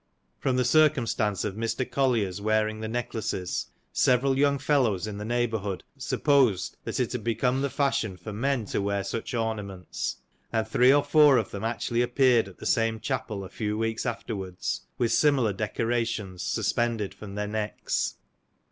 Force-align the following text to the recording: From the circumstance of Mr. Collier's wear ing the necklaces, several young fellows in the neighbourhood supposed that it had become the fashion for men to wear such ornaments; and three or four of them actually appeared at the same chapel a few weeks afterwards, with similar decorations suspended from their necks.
From 0.39 0.55
the 0.55 0.65
circumstance 0.65 1.45
of 1.45 1.53
Mr. 1.53 1.87
Collier's 1.87 2.41
wear 2.41 2.67
ing 2.67 2.79
the 2.79 2.87
necklaces, 2.87 3.67
several 3.93 4.35
young 4.35 4.57
fellows 4.57 5.05
in 5.05 5.19
the 5.19 5.25
neighbourhood 5.25 5.83
supposed 5.95 6.75
that 6.85 6.99
it 6.99 7.11
had 7.11 7.23
become 7.23 7.61
the 7.61 7.69
fashion 7.69 8.17
for 8.17 8.33
men 8.33 8.65
to 8.65 8.81
wear 8.81 9.03
such 9.03 9.35
ornaments; 9.35 10.17
and 10.51 10.67
three 10.67 10.91
or 10.91 11.03
four 11.03 11.37
of 11.37 11.51
them 11.51 11.63
actually 11.63 12.01
appeared 12.01 12.47
at 12.47 12.57
the 12.57 12.65
same 12.65 12.99
chapel 12.99 13.43
a 13.43 13.49
few 13.49 13.77
weeks 13.77 14.03
afterwards, 14.03 14.81
with 14.97 15.11
similar 15.11 15.53
decorations 15.53 16.41
suspended 16.41 17.13
from 17.13 17.35
their 17.35 17.47
necks. 17.47 18.15